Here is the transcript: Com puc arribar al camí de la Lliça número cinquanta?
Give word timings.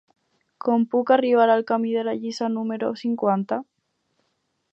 Com 0.63 0.85
puc 0.95 1.13
arribar 1.15 1.45
al 1.57 1.63
camí 1.73 1.93
de 1.99 2.07
la 2.09 2.17
Lliça 2.23 2.51
número 2.55 2.93
cinquanta? 3.07 3.65